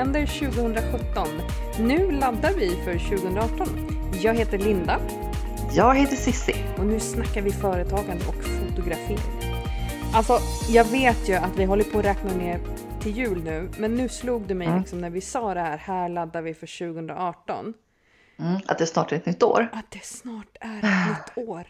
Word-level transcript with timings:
Julkalender 0.00 0.26
2017. 0.26 1.28
Nu 1.80 2.10
laddar 2.10 2.52
vi 2.52 2.70
för 2.84 2.98
2018. 2.98 3.68
Jag 4.22 4.34
heter 4.34 4.58
Linda 4.58 5.00
Jag 5.74 5.94
heter 5.94 6.16
Sissi. 6.16 6.54
och 6.78 6.86
nu 6.86 7.00
snackar 7.00 7.42
vi 7.42 7.50
företagande 7.52 8.24
och 8.28 8.44
fotografering. 8.44 9.18
Alltså, 10.14 10.38
jag 10.68 10.84
vet 10.84 11.28
ju 11.28 11.34
att 11.34 11.56
vi 11.58 11.64
håller 11.64 11.84
på 11.84 11.98
att 11.98 12.04
räkna 12.04 12.32
ner 12.32 12.60
till 13.00 13.16
jul 13.16 13.42
nu, 13.44 13.70
men 13.78 13.94
nu 13.94 14.08
slog 14.08 14.46
det 14.46 14.54
mig 14.54 14.66
Mm. 14.66 14.78
liksom 14.80 15.00
när 15.00 15.10
vi 15.10 15.20
sa 15.20 15.54
det 15.54 15.60
här, 15.60 15.76
här 15.76 16.08
laddar 16.08 16.42
vi 16.42 16.54
för 16.54 16.66
2018, 16.94 17.74
Mm, 18.38 18.60
att 18.66 18.78
det 18.78 18.86
snart 18.86 19.12
är 19.12 19.16
ett 19.16 19.26
nytt 19.26 19.42
år. 19.42 19.68
att 19.72 19.90
det 19.90 20.04
snart 20.04 20.56
är 20.60 20.78
ett 20.78 21.08
nytt 21.36 21.46
år. 21.48 21.66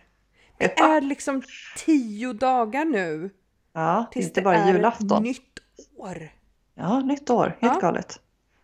Det 0.58 0.78
är 0.80 1.00
liksom 1.00 1.42
tio 1.86 2.32
dagar 2.32 2.84
nu 2.84 3.30
Ja, 3.72 4.06
tills 4.12 4.26
inte 4.26 4.40
det 4.40 4.44
bara 4.44 4.56
är 4.56 4.72
julafton. 4.72 5.22
nytt 5.22 5.58
år. 5.98 6.30
Ja, 6.74 7.00
nytt 7.00 7.30
år. 7.30 7.56
Helt 7.60 7.74
Ja. 7.74 7.80
galet. 7.80 8.20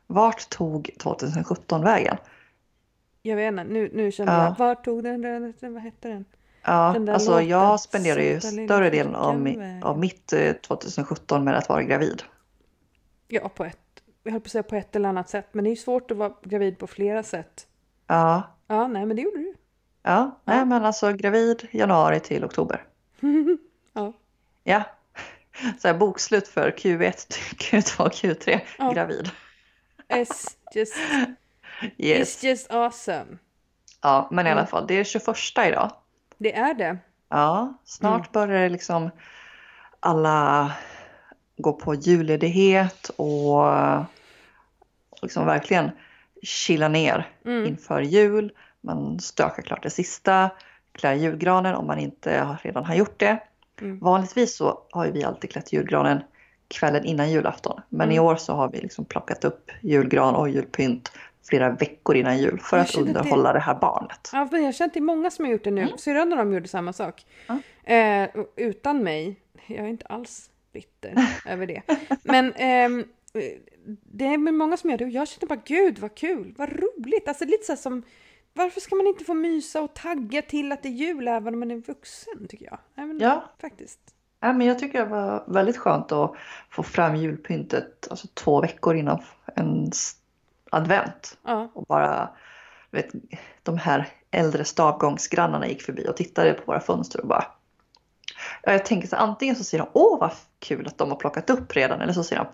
Vart 0.07 0.49
tog 0.51 0.91
2017 0.99 1.83
vägen? 1.85 2.17
Jag 3.23 3.37
vet 3.37 3.49
inte, 3.49 3.65
nu, 3.65 3.91
nu 3.95 4.13
kände 4.13 4.33
Ja. 4.33 4.45
jag, 4.45 4.59
vart 4.59 4.85
tog 4.85 5.03
den, 5.03 5.23
den, 5.23 5.55
den, 5.61 5.75
vad 5.75 5.83
hette 5.83 6.09
den? 6.09 6.25
Ja, 6.63 6.91
Den 6.95 7.09
alltså 7.09 7.31
låten, 7.31 7.49
jag 7.49 7.81
spenderar 7.81 8.21
ju 8.21 8.41
större 8.41 8.91
delen 8.91 9.15
av, 9.15 9.53
av 9.83 9.99
mitt 9.99 10.33
eh, 10.33 10.53
2017 10.53 11.45
med 11.45 11.57
att 11.57 11.69
vara 11.69 11.83
gravid. 11.83 12.23
Ja, 13.29 13.49
på 13.49 13.65
ett, 13.65 13.79
jag 14.23 14.33
höll 14.33 14.41
på 14.41 14.45
att 14.47 14.51
säga 14.51 14.63
på 14.63 14.77
ett 14.77 14.97
eller 14.97 15.09
annat 15.09 15.29
sätt, 15.29 15.47
men 15.53 15.65
det 15.65 15.69
är 15.69 15.73
ju 15.73 15.77
svårt 15.77 16.11
att 16.11 16.17
vara 16.17 16.33
gravid 16.43 16.79
på 16.79 16.87
flera 16.87 17.23
sätt. 17.23 17.67
Ja, 18.07 18.43
Ja, 18.67 18.89
nej, 18.89 19.07
men 19.07 19.17
det 19.17 19.23
gjorde 19.23 19.37
du. 19.39 19.55
ja, 20.03 20.41
nej 20.45 20.67
men 20.67 20.85
alltså 20.85 21.13
gravid 21.13 21.69
januari 21.71 22.21
till 22.21 22.45
oktober. 22.45 22.85
Ja. 23.93 24.13
Ja, 24.65 24.83
så 25.79 25.89
här 25.89 25.95
bokslut 25.95 26.49
för 26.49 26.71
Q1, 26.71 27.15
Q2, 27.59 28.09
Q3, 28.11 28.61
Ja. 28.79 28.93
gravid. 28.93 29.31
It's 30.09 30.57
just, 30.75 30.95
Yes. 31.97 32.29
it's 32.29 32.47
just 32.47 32.71
awesome. 32.73 33.39
Ja, 34.03 34.29
men 34.31 34.47
i 34.47 34.51
alla 34.51 34.61
Mm. 34.61 34.71
fall, 34.71 34.87
det 34.87 34.95
är 34.95 35.05
21 35.05 35.67
idag. 35.69 35.93
Det 36.39 36.57
är 36.57 36.75
det. 36.75 36.99
Ja, 37.29 37.75
snart 37.85 38.33
börjar 38.33 38.63
det 38.63 38.69
liksom 38.69 39.11
alla 40.01 40.73
gå 41.57 41.73
på 41.73 41.95
julledighet 41.95 43.09
och 43.17 43.65
liksom 45.23 45.47
verkligen 45.47 45.91
chilla 46.43 46.89
ner 46.89 47.29
Mm. 47.45 47.67
inför 47.67 48.01
jul. 48.01 48.53
Man 48.81 49.21
stökar 49.21 49.63
klart 49.63 49.83
det 49.83 49.91
sista, 49.91 50.51
klär 50.93 51.13
julgranen 51.15 51.75
om 51.75 51.87
man 51.87 51.99
inte 51.99 52.59
redan 52.63 52.85
har 52.85 52.95
gjort 52.95 53.21
det. 53.21 53.39
Mm. 53.81 53.99
Vanligtvis 53.99 54.57
så 54.57 54.79
har 54.93 55.05
ju 55.07 55.13
vi 55.13 55.25
alltid 55.25 55.51
klätt 55.51 55.73
julgranen 55.73 56.23
kvällen 56.69 57.05
innan 57.05 57.31
julafton. 57.31 57.81
Men 57.89 58.11
i 58.13 58.15
Mm. 58.15 58.25
år 58.27 58.37
så 58.37 58.53
har 58.53 58.69
vi 58.71 58.81
liksom 58.81 59.05
plockat 59.05 59.45
upp 59.45 59.71
julgran 59.81 60.35
och 60.35 60.49
julpynt 60.49 61.13
flera 61.49 61.71
veckor 61.71 62.17
innan 62.17 62.39
jul 62.39 62.59
för 62.61 62.79
att 62.79 62.89
känner 62.89 63.07
att 63.09 63.15
det- 63.15 63.21
underhålla 63.21 63.53
det 63.53 63.59
här 63.61 63.75
barnet. 63.75 64.31
Ja, 64.33 64.49
jag 64.53 64.63
har 64.63 64.73
känt 64.73 64.93
till 64.93 65.03
många 65.03 65.31
som 65.31 65.45
har 65.45 65.53
gjort 65.53 65.65
det 65.65 65.71
nu. 65.71 65.83
Mm. 65.83 65.99
Syrran 65.99 66.33
och 66.33 66.39
de 66.39 66.53
gjorde 66.53 66.69
samma 66.69 66.93
sak. 66.93 67.27
Ja. 67.47 67.59
Eh, 67.95 68.29
utan 68.57 69.03
mig. 69.03 69.41
Jag 69.67 69.79
är 69.79 69.89
inte 69.89 70.07
alls 70.07 70.51
bitter 70.73 71.15
över 71.47 71.67
det. 71.67 71.83
Men 72.25 72.53
eh, 72.53 73.07
det 74.13 74.25
är 74.27 74.39
många 74.53 74.77
som 74.77 74.91
gör 74.91 74.99
det 74.99 75.05
och 75.05 75.11
jag 75.11 75.29
känner 75.29 75.47
bara 75.49 75.61
gud 75.65 75.99
vad 75.99 76.15
kul, 76.15 76.55
vad 76.59 76.69
roligt. 76.69 77.29
Alltså 77.29 77.45
lite 77.45 77.65
så 77.65 77.77
som 77.77 78.03
varför 78.53 78.81
ska 78.81 78.95
man 78.97 79.07
inte 79.07 79.25
få 79.25 79.35
mysa 79.35 79.83
och 79.83 79.95
tagga 79.95 80.43
till 80.43 80.73
att 80.73 80.83
det 80.83 80.89
är 80.89 80.93
jul 80.93 81.29
även 81.29 81.55
om 81.55 81.61
man 81.61 81.71
är 81.71 81.77
vuxen 81.77 82.49
tycker 82.49 82.65
jag. 82.67 82.79
Men, 82.95 83.19
Ja. 83.21 83.45
Faktiskt. 83.61 84.01
Ja, 84.47 84.53
men 84.53 84.67
jag 84.67 84.79
tycker 84.79 84.99
det 84.99 85.11
var 85.11 85.45
väldigt 85.47 85.77
skönt 85.77 86.13
att 86.13 86.35
få 86.71 86.83
fram 86.83 87.17
julpyntet 87.17 88.09
alltså 88.11 88.29
två 88.35 88.61
veckor 88.61 88.97
innan 88.97 89.23
en 89.55 89.91
advent. 90.71 91.39
Ja. 91.45 91.71
Och 91.75 91.85
bara, 91.87 92.29
vet, 92.91 93.11
de 93.63 93.79
här 93.79 94.09
äldre 94.31 94.65
stavgångsgrannarna 94.65 95.69
gick 95.69 95.83
förbi 95.83 96.09
och 96.09 96.17
tittade 96.17 96.53
på 96.53 96.63
våra 96.67 96.81
fönster 96.81 97.21
och 97.21 97.29
bara... 97.29 97.45
Ja, 98.63 98.73
jag 98.73 98.85
tänker 98.85 99.09
så 99.09 99.17
antingen 99.17 99.57
så 99.57 99.65
säger 99.65 99.85
de 99.85 99.91
åh 99.93 100.21
vad 100.21 100.33
kul 100.59 100.87
att 100.87 100.99
de 100.99 101.11
har 101.11 101.17
plockat 101.17 101.51
upp 101.51 101.77
redan 101.77 102.01
eller 102.01 102.13
så 102.13 102.25
säger 102.25 102.43
de 102.43 102.49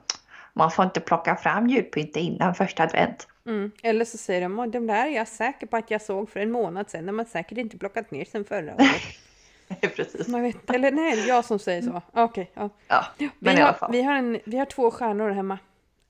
man 0.53 0.71
får 0.71 0.85
inte 0.85 1.01
plocka 1.01 1.37
fram 1.37 1.69
julpyntet 1.69 2.17
innan 2.17 2.55
första 2.55 2.83
advent. 2.83 3.29
Mm. 3.47 3.71
Eller 3.83 4.05
så 4.05 4.19
säger 4.19 4.41
de, 4.41 4.59
"Åh, 4.59 4.67
de 4.67 4.87
där 4.87 5.07
är 5.07 5.11
jag 5.11 5.29
säker 5.29 5.67
på 5.67 5.77
att 5.77 5.91
jag 5.91 6.03
såg 6.03 6.31
för 6.31 6.41
en 6.41 6.51
månad 6.51 6.91
sedan. 6.91 7.07
De 7.07 7.19
har 7.19 7.25
säkert 7.25 7.59
inte 7.59 7.79
plockat 7.79 8.11
ner 8.11 8.25
sen 8.25 8.45
förra 8.45 8.75
året. 8.75 9.03
Precis. 9.97 10.29
Man 10.29 10.43
vet, 10.43 10.71
eller 10.71 10.91
nej, 10.91 11.17
det 11.17 11.23
är 11.23 11.29
jag 11.29 11.45
som 11.45 11.59
säger 11.59 11.83
så. 11.83 12.03
Okej, 12.13 12.51
ja. 12.55 12.69
Ja, 12.89 13.05
Vi, 13.19 13.31
men 13.39 13.57
i 13.57 13.61
har, 13.61 13.69
alla 13.69 13.77
fall. 13.79 13.93
vi, 13.93 14.03
har 14.03 14.15
en, 14.15 14.41
vi 14.45 14.59
har 14.59 14.67
två 14.67 14.91
stjärnor 14.91 15.31
hemma. 15.31 15.59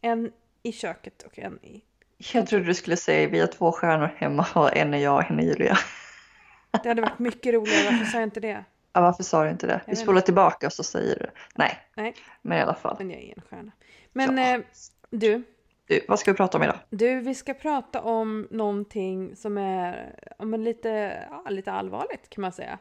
En 0.01 0.33
i 0.63 0.73
köket 0.73 1.23
och 1.23 1.39
en 1.39 1.65
i... 1.65 1.83
Jag 2.33 2.47
trodde 2.47 2.65
du 2.65 2.75
skulle 2.75 2.97
säga 2.97 3.29
vi 3.29 3.41
har 3.41 3.47
två 3.47 3.73
stjärnor 3.73 4.11
hemma 4.17 4.47
och 4.55 4.77
en 4.77 4.95
är 4.95 4.99
jag 4.99 5.15
och 5.17 5.31
en 5.31 5.39
är 5.39 5.43
Julia. 5.43 5.79
Det 6.83 6.89
hade 6.89 7.03
varit 7.03 7.19
mycket 7.19 7.55
roligare, 7.55 7.85
varför 7.91 8.05
sa 8.05 8.19
jag 8.19 8.27
inte 8.27 8.41
det? 8.41 8.65
Ja, 8.93 9.01
varför 9.01 9.23
sa 9.23 9.45
du 9.45 9.51
inte 9.51 9.67
det? 9.67 9.81
Vi 9.87 9.97
spolar 9.97 10.21
tillbaka 10.21 10.67
och 10.67 10.73
så 10.73 10.83
säger 10.85 11.19
du 11.19 11.27
nej. 11.55 11.79
Nej, 11.95 12.15
Men 12.43 12.59
i 12.59 12.61
alla 12.61 12.75
fall. 12.75 12.97
men 12.99 13.11
jag 13.11 13.21
är 13.23 13.35
en 13.37 13.43
stjärna. 13.51 13.73
Men 14.13 14.39
Ja. 14.39 14.55
eh, 14.55 14.61
du, 15.11 15.43
Du, 15.87 16.01
vad 16.09 16.19
ska 16.19 16.31
vi 16.33 16.37
prata 16.37 16.59
om 16.59 16.65
idag? 16.65 16.77
du, 16.91 17.21
vi 17.21 17.35
ska 17.35 17.55
prata 17.55 18.01
om 18.01 18.49
någonting 18.51 19.37
som 19.37 19.59
är 19.59 20.15
ja, 20.39 20.45
lite, 20.45 21.23
ja, 21.31 21.45
lite 21.51 21.73
allvarligt 21.73 22.29
kan 22.31 22.43
man 22.43 22.53
säga. 22.53 22.79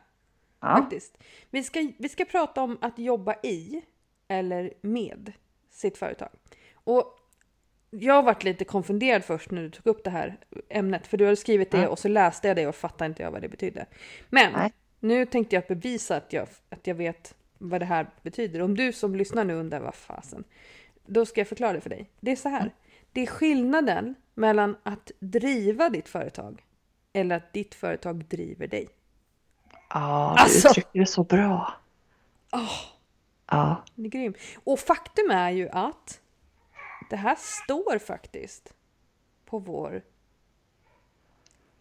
Ja. 0.61 0.77
Faktiskt. 0.77 1.17
Vi 1.49 1.63
ska, 1.63 1.91
vi 1.97 2.09
ska 2.09 2.25
prata 2.25 2.61
om 2.61 2.77
att 2.81 2.99
jobba 2.99 3.35
i 3.43 3.81
eller 4.27 4.73
med 4.81 5.31
sitt 5.69 5.97
företag. 5.97 6.29
Och 6.73 7.17
jag 7.89 8.13
har 8.13 8.23
varit 8.23 8.43
lite 8.43 8.65
konfunderad 8.65 9.23
först 9.23 9.51
när 9.51 9.61
du 9.61 9.69
tog 9.69 9.87
upp 9.87 10.03
det 10.03 10.09
här 10.09 10.37
ämnet, 10.69 11.07
för 11.07 11.17
du 11.17 11.25
har 11.25 11.35
skrivit 11.35 11.71
det 11.71 11.77
Mm. 11.77 11.89
och 11.89 11.99
så 11.99 12.07
läste 12.07 12.47
jag 12.47 12.57
det 12.57 12.67
och 12.67 12.75
fattade 12.75 13.05
inte 13.05 13.23
jag 13.23 13.31
vad 13.31 13.41
det 13.41 13.49
betydde. 13.49 13.85
Men 14.29 14.53
Nej. 14.53 14.73
nu 14.99 15.25
tänkte 15.25 15.55
jag 15.55 15.63
bevisa 15.67 16.15
att 16.15 16.33
jag, 16.33 16.47
att 16.69 16.87
jag 16.87 16.95
vet 16.95 17.35
vad 17.57 17.81
det 17.81 17.85
här 17.85 18.07
betyder. 18.21 18.61
Om 18.61 18.75
du 18.77 18.93
som 18.93 19.15
lyssnar 19.15 19.43
nu 19.43 19.53
undrar 19.53 19.79
vad 19.79 19.95
fasen, 19.95 20.43
då 21.05 21.25
ska 21.25 21.41
jag 21.41 21.47
förklara 21.47 21.73
det 21.73 21.81
för 21.81 21.89
dig. 21.89 22.09
Det 22.19 22.31
är 22.31 22.35
så 22.35 22.49
här, 22.49 22.71
det 23.11 23.21
är 23.21 23.25
skillnaden 23.25 24.15
mellan 24.33 24.75
att 24.83 25.11
driva 25.19 25.89
ditt 25.89 26.09
företag 26.09 26.63
eller 27.13 27.35
att 27.35 27.53
ditt 27.53 27.75
företag 27.75 28.25
driver 28.25 28.67
dig. 28.67 28.89
Ja, 29.93 30.33
du 30.37 30.43
Alltså. 30.43 30.67
uttrycker 30.69 30.99
det 30.99 31.05
så 31.05 31.23
bra. 31.23 31.73
Åh. 32.51 32.79
Ja. 33.51 33.83
Den 33.95 34.05
är 34.05 34.09
grym. 34.09 34.33
Och 34.63 34.79
faktum 34.79 35.31
är 35.31 35.49
ju 35.49 35.69
att 35.69 36.21
det 37.09 37.15
här 37.15 37.35
står 37.39 37.99
faktiskt 37.99 38.73
på 39.45 39.59
vår 39.59 40.01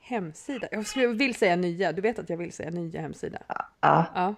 hemsida. 0.00 0.69
Jag 0.71 1.09
vill 1.15 1.34
säga 1.34 1.56
nya, 1.56 1.93
du 1.93 2.03
vet 2.03 2.19
att 2.19 2.31
jag 2.31 2.37
vill 2.37 2.53
säga 2.53 2.71
nya 2.71 3.00
hemsida. 3.00 3.38
ja. 3.81 4.06
Ja. 4.15 4.34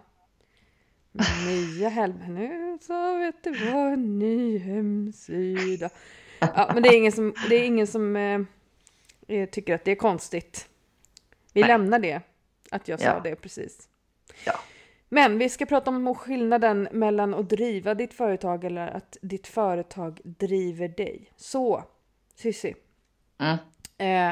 Nya 1.46 1.88
helvete, 1.88 2.30
nu 2.30 2.78
så 2.82 3.18
vet 3.18 3.44
du 3.44 3.50
vad, 3.72 3.92
en 3.92 4.18
ny 4.18 4.58
hemsida. 4.58 5.90
Ja, 6.38 6.70
men 6.74 6.82
det 6.82 6.88
är 6.88 6.96
ingen 6.96 7.12
som, 7.12 7.34
det 7.48 7.54
är 7.56 7.64
ingen 7.66 7.86
som 7.86 8.16
eh, 9.28 9.48
tycker 9.48 9.74
att 9.74 9.84
det 9.84 9.90
är 9.90 9.96
konstigt. 9.96 10.68
Vi 11.52 11.60
Nej. 11.60 11.68
lämnar 11.68 11.98
det, 11.98 12.20
att 12.72 12.88
jag 12.88 13.00
sa 13.00 13.06
Ja. 13.06 13.20
det 13.24 13.36
precis. 13.36 13.88
Ja. 14.46 14.52
Men 15.08 15.38
vi 15.38 15.48
ska 15.48 15.66
prata 15.66 15.90
om 15.90 16.14
skillnaden 16.14 16.88
mellan 16.92 17.34
att 17.34 17.48
driva 17.50 17.94
ditt 17.94 18.14
företag 18.14 18.64
eller 18.64 18.86
att 18.88 19.16
ditt 19.22 19.46
företag 19.46 20.20
driver 20.24 20.88
dig. 20.88 21.32
Så, 21.36 21.84
Cissi, 22.36 22.74
Mm. 23.40 23.58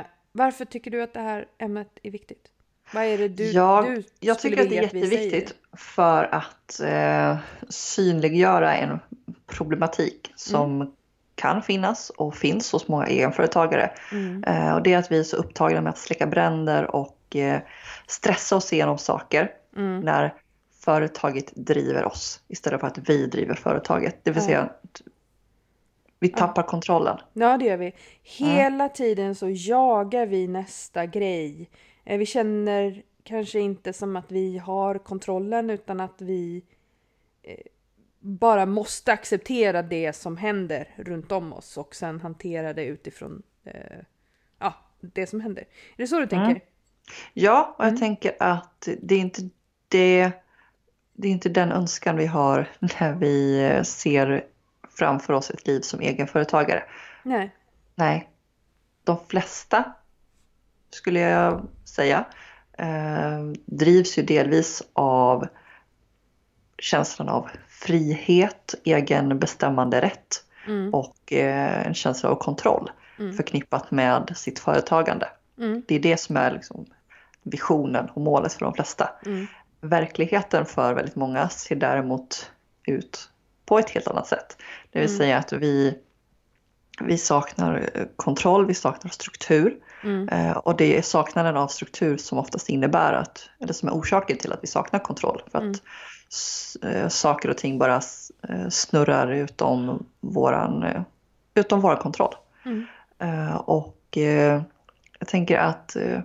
eh, 0.01 0.07
varför 0.33 0.65
tycker 0.65 0.91
du 0.91 1.03
att 1.03 1.13
det 1.15 1.21
här 1.21 1.47
ämnet 1.59 1.89
är 2.03 2.11
viktigt? 2.11 2.49
Vad 2.95 3.05
är 3.05 3.19
det 3.19 3.29
du, 3.29 3.51
jag, 3.51 3.85
du 3.87 4.05
jag 4.21 4.39
tycker 4.39 4.63
att 4.63 4.69
det 4.69 4.79
är 4.79 4.83
jätteviktigt 4.83 5.55
för 5.77 6.25
att 6.35 6.81
eh, 6.81 7.37
synliggöra 7.69 8.75
en 8.77 8.99
problematik 9.47 10.33
som 10.37 10.81
Mm. 10.81 10.93
kan 11.35 11.63
finnas 11.63 12.11
och 12.11 12.37
finns 12.37 12.73
hos 12.73 12.89
många 12.89 13.07
egenföretagare. 13.07 13.91
Mm. 14.13 14.45
Eh, 14.45 14.75
och 14.75 14.83
det 14.83 14.93
är 14.93 14.99
att 14.99 15.13
vi 15.13 15.19
är 15.19 15.23
så 15.25 15.37
upptagna 15.37 15.81
med 15.81 15.91
att 15.91 15.99
släcka 15.99 16.27
bränder 16.27 16.85
och 16.97 17.17
eh, 17.37 17.61
stressa 18.07 18.57
oss 18.57 18.73
igenom 18.73 18.99
saker 18.99 19.55
Mm. 19.77 20.01
när 20.01 20.35
företaget 20.81 21.53
driver 21.57 22.05
oss 22.05 22.43
istället 22.49 22.81
för 22.81 22.87
att 22.87 22.99
vi 23.11 23.27
driver 23.27 23.55
företaget. 23.55 24.17
Det 24.25 24.31
vill 24.31 24.43
säga 24.43 24.61
att 24.61 25.03
vi 26.19 26.29
tappar 26.29 26.63
kontrollen. 26.63 27.19
Ja, 27.33 27.57
det 27.59 27.65
gör 27.65 27.77
vi. 27.77 27.93
Hela 28.23 28.89
tiden 28.89 29.35
så 29.35 29.49
jagar 29.51 30.27
vi 30.27 30.47
nästa 30.49 31.07
grej. 31.07 31.71
Eh, 32.05 32.19
Vi 32.19 32.27
känner 32.27 33.03
kanske 33.25 33.61
inte 33.61 33.93
som 33.93 34.17
att 34.17 34.33
vi 34.33 34.59
har 34.59 34.99
kontrollen 34.99 35.71
utan 35.71 36.01
att 36.01 36.21
vi 36.21 36.63
eh, 37.43 37.57
bara 38.19 38.67
måste 38.67 39.13
acceptera 39.13 39.83
det 39.83 40.13
som 40.13 40.37
händer 40.37 40.89
runt 40.97 41.33
om 41.33 41.53
oss 41.53 41.77
och 41.77 41.95
sen 41.95 42.21
hantera 42.21 42.73
det 42.73 42.85
utifrån 42.85 43.43
eh, 43.65 43.99
ja, 44.59 44.75
det 45.01 45.27
som 45.27 45.41
händer. 45.41 45.63
Är 45.63 45.97
det 45.97 46.07
så 46.07 46.19
du 46.21 46.27
tänker? 46.27 46.51
Mm. 46.51 46.61
Ja, 47.33 47.75
och 47.79 47.85
jag 47.85 47.89
Mm. 47.89 48.01
tänker 48.01 48.33
att 48.41 48.89
det 49.03 49.15
är 49.15 49.19
inte 49.19 49.43
det, 49.89 50.31
det 51.13 51.29
är 51.29 51.33
inte 51.33 51.49
den 51.49 51.73
önskan 51.73 52.17
vi 52.17 52.27
har 52.27 52.69
när 52.79 53.13
vi 53.15 53.81
ser 53.85 54.45
framför 54.99 55.33
oss 55.33 55.51
ett 55.51 55.67
liv 55.67 55.81
som 55.81 56.01
egenföretagare. 56.01 56.83
Nej. 57.23 57.55
Nej, 57.95 58.29
de 59.05 59.17
flesta 59.29 59.93
skulle 60.91 61.21
jag 61.21 61.69
säga 61.85 62.25
eh, 62.79 63.41
drivs 63.67 64.19
ju 64.19 64.23
delvis 64.23 64.83
av 64.93 65.47
känslan 66.79 67.29
av 67.29 67.51
frihet, 67.69 68.75
egen 68.85 69.39
bestämmande 69.39 70.01
rätt 70.01 70.45
Mm. 70.67 70.95
och 70.95 71.33
eh, 71.33 71.87
en 71.87 71.95
känsla 71.95 72.29
av 72.31 72.37
kontroll 72.37 72.91
Mm. 73.19 73.37
förknippat 73.37 73.91
med 73.91 74.33
sitt 74.37 74.59
företagande. 74.59 75.29
Mm. 75.61 75.83
Det 75.89 75.95
är 75.95 76.01
det 76.01 76.17
som 76.17 76.37
är 76.37 76.51
liksom 76.51 76.87
visionen 77.43 78.09
och 78.15 78.21
målet 78.23 78.53
för 78.53 78.61
de 78.65 78.75
flesta. 78.75 79.11
Mm. 79.27 79.47
Verkligheten 79.81 80.67
för 80.67 80.95
väldigt 80.95 81.17
många 81.17 81.49
ser 81.49 81.77
däremot 81.77 82.51
ut 82.87 83.31
på 83.67 83.79
ett 83.79 83.91
helt 83.91 84.09
annat 84.09 84.27
sätt. 84.27 84.57
Det 84.93 84.99
vill 84.99 85.09
Mm. 85.09 85.19
säga 85.19 85.39
att 85.39 85.53
vi, 85.53 85.99
vi 87.01 87.19
saknar 87.19 87.91
kontroll, 88.17 88.67
vi 88.67 88.75
saknar 88.75 89.11
struktur. 89.11 89.77
Mm. 90.05 90.29
Eh, 90.29 90.57
och 90.57 90.77
det 90.77 90.99
är 90.99 91.03
saknaden 91.03 91.57
av 91.57 91.69
struktur 91.69 92.17
som 92.17 92.39
oftast 92.39 92.69
innebär 92.69 93.13
att, 93.13 93.51
eller 93.61 93.73
som 93.73 93.89
är 93.89 93.93
orsaken 93.93 94.39
till 94.39 94.53
att 94.53 94.63
vi 94.63 94.67
saknar 94.67 95.01
kontroll. 95.01 95.43
För 95.51 95.59
att 95.59 95.83
Mm. 96.85 96.97
eh, 96.97 97.09
saker 97.09 97.49
och 97.49 97.59
ting 97.59 97.79
bara 97.79 98.01
eh, 98.49 98.69
snurrar 98.69 99.33
utom 99.33 100.07
våran, 100.21 100.83
eh, 100.83 101.03
utom 101.55 101.81
våran 101.81 101.97
kontroll. 101.99 102.35
Mm. 102.65 102.87
Och 103.57 104.19
tänker 105.31 105.59
att 105.59 105.97
eh, 105.97 106.21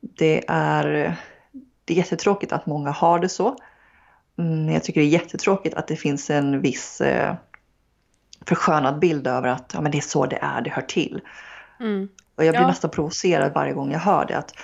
det 0.00 0.44
är, 0.48 0.84
det 1.84 1.94
är 1.94 1.96
jättetråkigt 1.98 2.52
att 2.52 2.66
många 2.66 2.90
har 2.90 3.18
det 3.18 3.28
så. 3.28 3.56
Mm, 4.38 4.68
jag 4.74 4.84
tycker 4.84 5.00
det 5.00 5.06
är 5.06 5.08
jättetråkigt 5.08 5.74
att 5.74 5.88
det 5.88 5.96
finns 5.96 6.30
en 6.30 6.60
viss 6.60 7.00
eh, 7.00 7.34
förskönad 8.46 8.98
bild 8.98 9.26
över 9.26 9.48
att 9.48 9.70
ja, 9.74 9.80
men 9.80 9.92
det 9.92 9.98
är 9.98 10.02
så 10.02 10.26
det 10.26 10.38
är, 10.42 10.60
det 10.60 10.70
hör 10.70 10.82
till. 10.82 11.20
Mm. 11.80 12.08
Och 12.34 12.44
jag 12.44 12.52
blir 12.52 12.62
Ja. 12.62 12.68
nästan 12.68 12.90
provocerad 12.90 13.52
varje 13.54 13.72
gång 13.72 13.92
jag 13.92 13.98
hör 14.00 14.24
det. 14.26 14.38
Att 14.38 14.54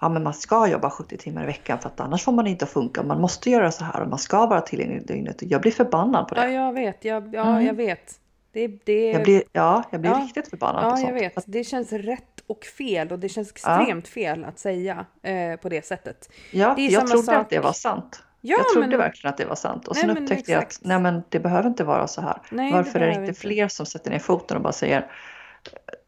ja, 0.00 0.08
men 0.08 0.22
man 0.22 0.34
ska 0.34 0.68
jobba 0.68 0.90
70 0.90 1.16
timmar 1.16 1.42
i 1.42 1.46
veckan 1.46 1.78
för 1.78 1.88
att 1.88 2.00
annars 2.00 2.22
får 2.24 2.32
man 2.32 2.46
inte 2.46 2.66
funka. 2.66 3.02
Man 3.02 3.20
måste 3.20 3.50
göra 3.50 3.70
så 3.72 3.84
här 3.84 4.00
och 4.00 4.08
man 4.08 4.18
ska 4.18 4.46
vara 4.46 4.60
tillgänglig 4.60 5.06
dygnet. 5.06 5.36
Jag 5.42 5.60
blir 5.60 5.72
förbannad 5.72 6.28
på 6.28 6.34
Ja, 6.36 6.42
det. 6.42 6.52
jag 6.52 6.72
vet. 6.72 7.04
Jag, 7.04 7.34
ja, 7.34 7.42
Mm. 7.50 7.66
jag 7.66 7.74
vet. 7.74 8.20
Det, 8.54 8.66
det, 8.84 9.10
Jag 9.10 9.22
blir, 9.22 9.42
ja, 9.52 9.84
jag 9.90 10.00
blir 10.00 10.10
Ja. 10.10 10.18
riktigt 10.18 10.50
förbannad 10.50 10.82
på 10.82 10.88
ja, 10.88 10.96
sånt. 10.96 11.08
jag 11.08 11.14
vet. 11.14 11.44
Det 11.46 11.64
känns 11.64 11.92
rätt 11.92 12.40
och 12.46 12.64
fel 12.64 13.12
och 13.12 13.18
det 13.18 13.28
känns 13.28 13.50
extremt 13.50 14.08
fel 14.08 14.44
att 14.44 14.58
säga 14.58 15.06
eh, 15.22 15.56
på 15.56 15.68
det 15.68 15.86
sättet. 15.86 16.28
ja, 16.50 16.74
det 16.76 16.82
jag 16.86 17.06
trodde 17.06 17.22
sak- 17.22 17.34
att 17.34 17.50
det 17.50 17.60
var 17.60 17.72
sant. 17.72 18.22
Ja, 18.40 18.56
jag 18.58 18.68
trodde 18.72 18.88
men- 18.88 18.98
verkligen 18.98 19.30
att 19.32 19.36
det 19.38 19.44
var 19.44 19.54
sant. 19.54 19.88
Och 19.88 19.96
sen 19.96 20.10
upptäckte 20.18 20.52
jag 20.52 20.62
att 20.62 20.78
nej, 20.82 20.98
men 21.00 21.22
det 21.28 21.40
behöver 21.40 21.68
inte 21.68 21.84
vara 21.84 22.06
så 22.06 22.20
här. 22.20 22.38
Nej, 22.50 22.70
det 22.70 22.76
Varför 22.76 23.00
är 23.00 23.06
det 23.06 23.14
inte 23.26 23.40
fler 23.40 23.68
som 23.68 23.86
sätter 23.86 24.10
ner 24.10 24.18
foten 24.18 24.56
och 24.56 24.62
bara 24.62 24.72
säger 24.72 25.10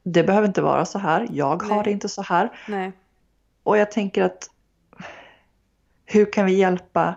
det 0.02 0.22
behöver 0.24 0.48
inte 0.48 0.62
vara 0.62 0.84
så 0.84 0.98
här. 0.98 1.26
Jag 1.30 1.62
har 1.62 1.74
Nej. 1.74 1.84
det 1.84 1.90
inte 1.90 2.08
så 2.08 2.22
här. 2.22 2.52
Nej. 2.68 2.92
Och 3.62 3.78
jag 3.78 3.90
tänker 3.90 4.22
att 4.24 4.50
hur 6.04 6.32
kan 6.32 6.46
vi 6.46 6.52
hjälpa 6.54 7.14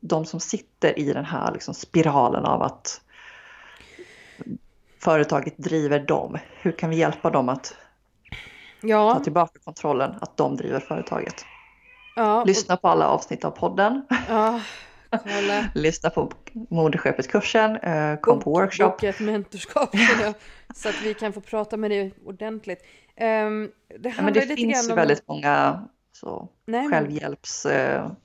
de 0.00 0.24
som 0.24 0.40
sitter 0.40 0.98
i 0.98 1.12
den 1.12 1.24
här 1.24 1.52
liksom 1.52 1.74
spiralen 1.74 2.44
av 2.44 2.62
att 2.62 3.00
företaget 5.02 5.58
driver 5.58 5.98
dem? 6.00 6.38
Hur 6.62 6.72
kan 6.72 6.90
vi 6.90 6.96
hjälpa 6.96 7.30
dem 7.30 7.48
att 7.48 7.64
ta 7.64 8.88
Ja, 8.88 9.20
tillbaka 9.24 9.58
kontrollen, 9.64 10.14
att 10.20 10.36
de 10.36 10.56
driver 10.56 10.80
företaget? 10.80 11.44
ja, 12.16 12.40
och- 12.40 12.46
Lyssna 12.46 12.76
på 12.76 12.88
alla 12.88 13.08
avsnitt 13.08 13.44
av 13.44 13.50
podden, 13.50 14.06
ja, 14.28 14.60
lyssna 15.74 16.10
på 16.10 16.32
Moderskeppet-kursen, 16.70 17.76
eh, 17.76 18.16
kom 18.20 18.40
på 18.40 18.50
workshop. 18.50 18.84
Boka 18.90 19.08
ett 19.08 19.20
mentorskap 19.20 19.90
så, 20.74 20.88
att 20.88 21.02
vi 21.02 21.14
kan 21.14 21.32
få 21.32 21.40
prata 21.40 21.76
med 21.76 21.90
dig 21.90 22.14
ordentligt. 22.26 22.78
Um, 23.20 23.70
det 24.00 24.14
Ja, 24.16 24.22
men 24.22 24.32
det 24.32 24.40
finns 24.40 24.88
ju 24.88 24.92
om... 24.92 24.96
väldigt 24.96 25.28
många 25.28 25.84
så, 26.12 26.48
Nej, 26.66 26.80
men- 26.82 26.90
självhjälpstekniker. 26.90 28.16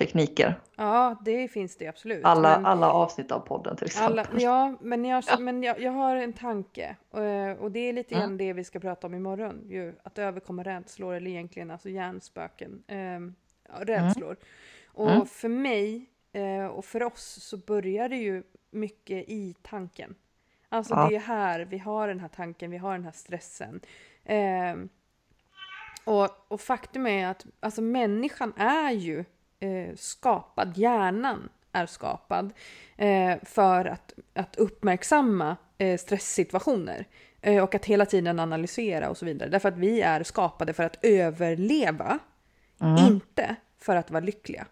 Eh, 0.00 0.06
tekniker. 0.06 0.60
Ja, 0.76 1.16
det 1.24 1.48
finns 1.48 1.76
det 1.76 1.86
absolut. 1.88 2.24
alla, 2.24 2.56
men- 2.56 2.66
alla 2.66 2.90
avsnitt 2.92 3.32
av 3.32 3.40
podden 3.40 3.76
till 3.76 3.86
exempel. 3.86 4.18
Alla, 4.18 4.40
ja, 4.40 4.74
men, 4.80 5.04
jag, 5.04 5.24
men 5.38 5.62
jag, 5.62 5.80
jag 5.80 5.92
har 5.92 6.16
en 6.16 6.32
tanke. 6.32 6.96
eh, 7.14 7.50
Och 7.62 7.70
det 7.72 7.80
är 7.80 7.92
lite 7.92 8.14
Mm. 8.14 8.28
grann 8.28 8.36
det 8.36 8.52
vi 8.52 8.64
ska 8.64 8.80
prata 8.80 9.06
om 9.06 9.14
imorgon. 9.14 9.62
Ju, 9.68 9.94
att 10.02 10.18
överkomma 10.18 10.62
rädslor, 10.62 11.14
eller 11.14 11.30
egentligen 11.30 11.70
alltså 11.70 11.88
hjärnspöken. 11.88 12.82
Ja, 13.68 13.84
rädslor. 13.84 14.36
Och 14.86 15.10
Mm. 15.10 15.26
för 15.26 15.48
mig 15.48 16.06
eh, 16.32 16.66
och 16.66 16.84
för 16.84 17.02
oss 17.02 17.38
så 17.42 17.56
börjar 17.56 18.08
det 18.08 18.16
ju 18.16 18.42
mycket 18.70 19.24
i 19.28 19.54
tanken. 19.62 20.14
Alltså 20.68 20.94
Ja. 20.94 21.08
det 21.08 21.16
är 21.16 21.20
här 21.20 21.60
vi 21.60 21.78
har 21.78 22.08
den 22.08 22.20
här 22.20 22.28
tanken, 22.28 22.70
vi 22.70 22.76
har 22.76 22.92
den 22.92 23.04
här 23.04 23.12
stressen. 23.12 23.80
Ehm, 24.24 24.88
och, 26.04 26.28
och 26.48 26.60
faktum 26.60 27.06
är 27.06 27.26
att 27.26 27.46
alltså 27.60 27.82
människan 27.82 28.52
är 28.56 28.90
ju 28.90 29.24
eh, 29.60 29.94
skapad, 29.96 30.78
hjärnan 30.78 31.48
är 31.72 31.86
skapad 31.86 32.52
eh, 32.96 33.34
för 33.42 33.84
att, 33.84 34.12
att 34.34 34.56
uppmärksamma 34.56 35.56
eh, 35.78 35.98
stresssituationer 35.98 37.06
eh, 37.40 37.62
och 37.62 37.74
att 37.74 37.84
hela 37.86 38.06
tiden 38.06 38.40
analysera 38.40 39.08
och 39.08 39.16
så 39.16 39.24
vidare. 39.26 39.48
Därför 39.48 39.68
att 39.68 39.78
vi 39.78 40.00
är 40.00 40.22
skapade 40.22 40.72
för 40.72 40.82
att 40.82 41.04
överleva, 41.04 42.18
Mm. 42.80 43.06
inte 43.06 43.56
för 43.78 43.96
att 43.96 44.10
vara 44.10 44.24
lyckliga. 44.24 44.66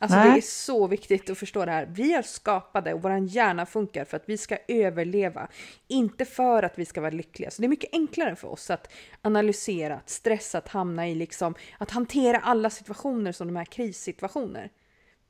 Alltså 0.00 0.18
Nej. 0.18 0.30
det 0.30 0.36
är 0.38 0.40
så 0.40 0.86
viktigt 0.86 1.30
att 1.30 1.38
förstå 1.38 1.64
det 1.64 1.70
här. 1.72 1.88
Vi 1.92 2.14
är 2.14 2.22
skapade 2.22 2.94
och 2.94 3.02
vår 3.02 3.18
hjärna 3.18 3.66
funkar 3.66 4.04
för 4.04 4.16
att 4.16 4.22
vi 4.26 4.38
ska 4.38 4.56
överleva, 4.68 5.48
inte 5.88 6.24
för 6.24 6.62
att 6.62 6.78
vi 6.78 6.84
ska 6.84 7.00
vara 7.00 7.10
lyckliga. 7.10 7.50
Så 7.50 7.62
det 7.62 7.66
är 7.66 7.68
mycket 7.68 7.90
enklare 7.92 8.36
för 8.36 8.48
oss 8.48 8.70
att 8.70 8.90
analysera, 9.22 9.94
att 9.96 10.10
stressa, 10.10 10.58
att 10.58 10.68
hamna 10.68 11.08
i 11.08 11.14
liksom, 11.14 11.54
att 11.78 11.90
hantera 11.90 12.38
alla 12.38 12.70
situationer 12.70 13.32
som 13.32 13.46
de 13.46 13.56
här 13.56 13.64
krissituationer. 13.64 14.70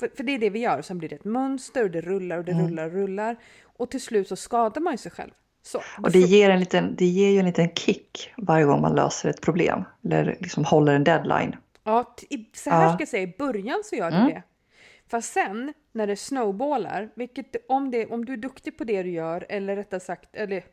För, 0.01 0.11
för 0.17 0.23
det 0.23 0.33
är 0.35 0.39
det 0.39 0.51
vi 0.51 0.59
gör 0.59 0.79
och 0.79 0.85
sen 0.85 0.99
blir 0.99 1.09
det 1.09 1.15
ett 1.17 1.25
mönster 1.25 1.85
och 1.85 1.91
det 1.91 2.01
rullar 2.01 2.39
och 2.39 2.45
det 2.45 2.53
Mm. 2.53 2.67
rullar 2.67 2.85
och 2.87 2.93
rullar. 2.93 3.37
Och 3.63 3.91
till 3.91 4.01
slut 4.01 4.29
så 4.29 4.37
skadar 4.37 4.81
man 4.81 4.93
ju 4.93 4.99
sig 4.99 5.13
själv. 5.13 5.31
Så, 5.63 5.81
Och 6.03 6.11
det 6.11 6.19
ger, 6.19 6.51
en 6.51 6.61
liten, 6.61 6.95
det 6.97 7.05
ger 7.05 7.31
ju 7.31 7.39
en 7.39 7.47
liten 7.47 7.69
kick 7.75 8.33
varje 8.37 8.65
gång 8.65 8.81
man 8.81 8.95
löser 8.95 9.29
ett 9.29 9.41
problem. 9.41 9.85
Eller 10.05 10.37
liksom 10.41 10.65
håller 10.65 10.93
en 10.95 11.05
deadline. 11.05 11.57
Ja, 11.85 12.15
så 12.55 12.71
här 12.71 12.83
Ja. 12.83 12.93
ska 12.93 13.01
jag 13.03 13.09
säga, 13.09 13.23
i 13.23 13.35
början 13.39 13.83
så 13.85 13.97
gör 13.97 14.11
det 14.11 14.17
Mm. 14.17 14.29
det. 14.29 14.43
Fast 15.09 15.33
sen 15.33 15.75
när 15.93 16.07
det 16.07 16.17
snowballar, 16.17 17.11
vilket 17.15 17.57
om, 17.69 17.91
det, 17.91 18.07
om 18.07 18.25
du 18.25 18.33
är 18.33 18.37
duktig 18.37 18.79
på 18.79 18.85
det 18.85 19.03
du 19.03 19.11
gör, 19.11 19.47
eller 19.49 19.77
rättare 19.77 20.01
sagt, 20.01 20.29
eller 20.33 20.65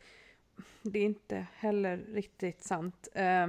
det 0.82 1.00
är 1.00 1.04
inte 1.04 1.46
heller 1.54 1.98
riktigt 1.98 2.64
sant. 2.64 3.08
Eh, 3.14 3.48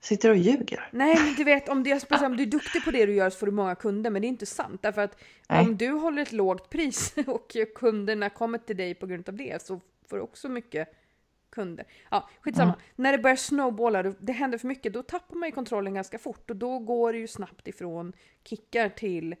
Sitter 0.00 0.30
och 0.30 0.36
ljuger. 0.36 0.88
nej, 0.92 1.16
men 1.24 1.34
du 1.34 1.44
vet, 1.44 1.68
om, 1.68 1.82
det, 1.82 1.90
jag 1.90 2.00
skulle 2.00 2.18
säga, 2.18 2.30
om 2.30 2.36
du 2.36 2.42
är 2.42 2.46
duktig 2.46 2.84
på 2.84 2.90
det 2.90 3.06
du 3.06 3.14
gör 3.14 3.30
så 3.30 3.38
får 3.38 3.46
du 3.46 3.52
många 3.52 3.74
kunder, 3.74 4.10
men 4.10 4.22
det 4.22 4.26
är 4.26 4.28
inte 4.28 4.46
sant. 4.46 4.82
Därför 4.82 5.02
att 5.02 5.18
Nej. 5.48 5.60
om 5.60 5.76
du 5.76 5.90
håller 5.90 6.22
ett 6.22 6.32
lågt 6.32 6.70
pris 6.70 7.14
och 7.26 7.56
kunderna 7.74 8.30
kommer 8.30 8.58
till 8.58 8.76
dig 8.76 8.94
på 8.94 9.06
grund 9.06 9.28
av 9.28 9.34
det 9.34 9.62
så 9.62 9.80
får 10.08 10.16
du 10.16 10.22
också 10.22 10.48
mycket 10.48 10.88
kunder. 11.50 11.86
Ja, 12.10 12.28
skitsamma. 12.40 12.72
Mm. 12.72 12.80
När 12.96 13.12
det 13.12 13.18
börjar 13.18 13.36
snowballa, 13.36 14.02
det 14.02 14.32
händer 14.32 14.58
för 14.58 14.68
mycket, 14.68 14.92
då 14.92 15.02
tappar 15.02 15.36
man 15.36 15.48
ju 15.48 15.52
kontrollen 15.52 15.94
ganska 15.94 16.18
fort 16.18 16.50
och 16.50 16.56
då 16.56 16.78
går 16.78 17.12
det 17.12 17.18
ju 17.18 17.28
snabbt 17.28 17.68
ifrån 17.68 18.12
kickar 18.44 18.88
till 18.88 19.34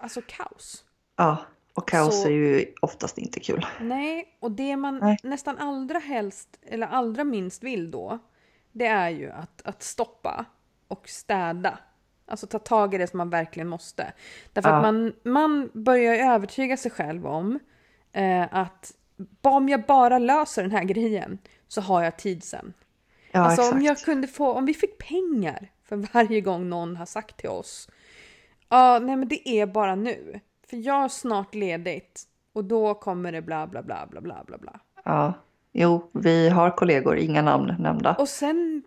alltså 0.00 0.20
kaos. 0.26 0.84
Ja, 1.16 1.36
och 1.74 1.88
kaos 1.88 2.22
Så- 2.22 2.28
är 2.28 2.32
ju 2.32 2.74
oftast 2.82 3.18
inte 3.18 3.40
kul. 3.40 3.66
Nej, 3.80 4.36
och 4.40 4.50
det 4.50 4.76
man 4.76 4.98
Nej. 4.98 5.16
nästan 5.22 5.58
allra 5.58 5.98
helst, 5.98 6.48
eller 6.62 6.86
allra 6.86 7.24
minst 7.24 7.62
vill 7.62 7.90
då, 7.90 8.18
det 8.72 8.86
är 8.86 9.08
ju 9.08 9.30
att, 9.30 9.62
att 9.64 9.82
stoppa 9.82 10.44
och 10.88 11.08
städa. 11.08 11.78
Alltså 12.26 12.46
ta 12.46 12.58
tag 12.58 12.94
i 12.94 12.98
det 12.98 13.06
som 13.06 13.18
man 13.18 13.30
verkligen 13.30 13.68
måste. 13.68 14.12
Därför 14.52 14.68
Ja. 14.70 14.76
att 14.76 14.82
man, 14.82 15.12
man 15.22 15.70
börjar 15.74 16.14
övertyga 16.34 16.76
sig 16.76 16.90
själv 16.90 17.26
om 17.26 17.58
eh, 18.12 18.54
att 18.54 18.92
om 19.42 19.68
jag 19.68 19.82
bara 19.86 20.18
löser 20.18 20.62
den 20.62 20.70
här 20.70 20.84
grejen 20.84 21.38
så 21.68 21.80
har 21.80 22.02
jag 22.02 22.18
tid 22.18 22.44
sen. 22.44 22.72
Ja, 23.32 23.40
alltså 23.40 23.62
exakt. 23.62 23.76
om 23.76 23.82
jag 23.82 23.98
kunde 23.98 24.28
få, 24.28 24.52
om 24.52 24.66
vi 24.66 24.74
fick 24.74 24.98
pengar 24.98 25.70
för 25.84 25.96
varje 25.96 26.40
gång 26.40 26.68
någon 26.68 26.96
har 26.96 27.06
sagt 27.06 27.36
till 27.36 27.48
oss. 27.48 27.88
Ja, 28.70 28.98
nej 29.02 29.16
men 29.16 29.28
det 29.28 29.48
är 29.48 29.66
bara 29.66 29.94
nu. 29.94 30.40
För 30.70 30.76
jag 30.76 30.94
har 30.94 31.08
snart 31.08 31.54
ledigt 31.54 32.22
och 32.52 32.64
då 32.64 32.94
kommer 32.94 33.32
det 33.32 33.42
bla 33.42 33.66
bla 33.66 33.82
bla 33.82 34.06
bla 34.10 34.20
bla 34.20 34.44
bla 34.46 34.58
bla. 34.58 34.80
Ja. 35.04 35.32
Jo, 35.72 36.10
vi 36.12 36.48
har 36.48 36.70
kollegor, 36.70 37.16
inga 37.16 37.42
namn 37.42 37.74
nämnda, 37.78 38.14
Och 38.14 38.28
sen 38.28 38.82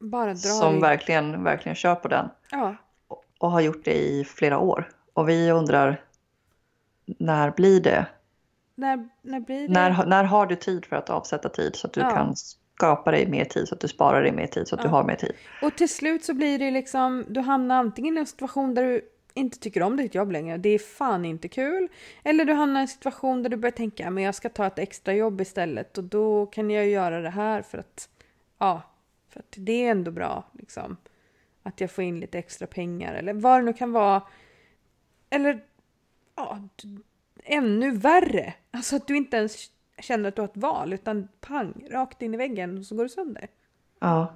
bara 0.00 0.26
drar 0.26 0.34
som 0.60 0.74
det- 0.74 0.80
verkligen, 0.80 1.44
verkligen 1.44 1.76
kör 1.76 1.94
på 1.94 2.08
den. 2.08 2.28
Ja, 2.50 2.76
Och- 3.08 3.24
Och 3.38 3.50
har 3.50 3.60
gjort 3.60 3.84
det 3.84 3.94
i 3.98 4.24
flera 4.24 4.58
år. 4.58 4.88
Och 5.12 5.28
vi 5.28 5.50
undrar, 5.50 6.00
när 7.18 7.50
blir 7.50 7.80
det? 7.80 8.06
när, 8.74 9.08
när 9.22 9.40
blir 9.40 9.68
det? 9.68 9.74
När, 9.74 10.06
när 10.06 10.24
har 10.24 10.46
du 10.46 10.56
tid 10.56 10.84
för 10.84 10.96
att 10.96 11.10
avsätta 11.10 11.48
tid 11.48 11.76
så 11.76 11.86
att 11.86 11.92
du 11.92 12.00
Ja. 12.00 12.10
kan 12.10 12.36
skapa 12.36 13.10
dig 13.10 13.26
mer 13.28 13.44
tid, 13.44 13.68
så 13.68 13.74
att 13.74 13.80
du 13.80 13.88
sparar 13.88 14.22
dig 14.22 14.32
mer 14.32 14.46
tid, 14.46 14.68
så 14.68 14.74
att 14.74 14.80
du 14.82 14.86
Ja. 14.88 14.92
har 14.92 15.04
mer 15.04 15.14
tid? 15.16 15.32
Och 15.62 15.76
till 15.76 15.88
slut 15.88 16.24
så 16.24 16.34
blir 16.34 16.58
det 16.58 16.70
liksom, 16.70 17.24
du 17.28 17.40
hamnar 17.40 17.76
antingen 17.78 18.16
i 18.16 18.20
en 18.20 18.26
situation 18.26 18.74
där 18.74 18.82
du 18.84 19.00
inte 19.36 19.58
tycker 19.58 19.82
om 19.82 19.96
ditt 19.96 20.14
jobb 20.14 20.32
längre. 20.32 20.56
Det 20.56 20.68
är 20.68 20.78
fan 20.78 21.24
inte 21.24 21.48
kul. 21.48 21.88
Eller 22.22 22.44
du 22.44 22.52
hamnar 22.52 22.80
i 22.80 22.82
en 22.82 22.88
situation 22.88 23.42
där 23.42 23.50
du 23.50 23.56
börjar 23.56 23.72
tänka 23.72 24.10
men 24.10 24.24
jag 24.24 24.34
ska 24.34 24.48
ta 24.48 24.66
ett 24.66 24.78
extra 24.78 25.14
jobb 25.14 25.40
istället 25.40 25.98
och 25.98 26.04
då 26.04 26.46
kan 26.46 26.70
jag 26.70 26.88
göra 26.88 27.20
det 27.20 27.30
här 27.30 27.62
för 27.62 27.78
att 27.78 28.08
ja, 28.58 28.82
för 29.28 29.40
att 29.40 29.54
det 29.56 29.86
är 29.86 29.90
ändå 29.90 30.10
bra 30.10 30.44
liksom. 30.52 30.96
Att 31.62 31.80
jag 31.80 31.90
får 31.90 32.04
in 32.04 32.20
lite 32.20 32.38
extra 32.38 32.66
pengar 32.66 33.14
eller 33.14 33.34
vad 33.34 33.60
det 33.60 33.64
nu 33.64 33.72
kan 33.72 33.92
vara. 33.92 34.22
Eller 35.30 35.64
ja, 36.36 36.68
ännu 37.44 37.90
värre. 37.90 38.54
Alltså 38.70 38.96
att 38.96 39.06
du 39.06 39.16
inte 39.16 39.36
ens 39.36 39.70
känner 39.98 40.28
att 40.28 40.36
du 40.36 40.42
har 40.42 40.48
ett 40.48 40.56
val 40.56 40.92
utan 40.92 41.28
pang, 41.40 41.86
rakt 41.90 42.22
in 42.22 42.34
i 42.34 42.36
väggen 42.36 42.78
och 42.78 42.84
så 42.86 42.96
går 42.96 43.02
det 43.02 43.08
sönder. 43.08 43.48
Ja. 43.98 44.34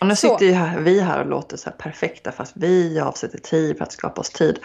Och 0.00 0.06
nu 0.06 0.16
så. 0.16 0.28
sitter 0.28 0.46
ju 0.46 0.52
här, 0.52 0.80
vi 0.80 1.00
här 1.00 1.20
och 1.20 1.26
låter 1.26 1.56
så 1.56 1.70
perfekta 1.70 2.32
fast 2.32 2.52
vi 2.56 3.00
avsätter 3.00 3.38
tid 3.38 3.76
för 3.76 3.84
att 3.84 3.92
skapa 3.92 4.20
oss 4.20 4.30
tid. 4.30 4.58